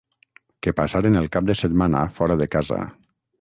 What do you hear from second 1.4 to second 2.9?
de setmana fora de casa.